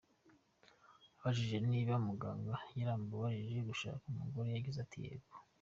[1.17, 5.33] Abajije niba muganga yaramubujije gushaka umugore yagize ati “Yego”.